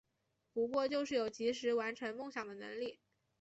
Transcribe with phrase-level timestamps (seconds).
[0.51, 2.99] 不过就是有及时完成梦想的能力